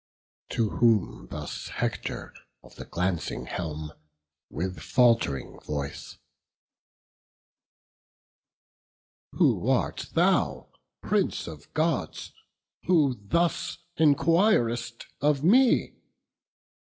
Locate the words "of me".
15.21-15.93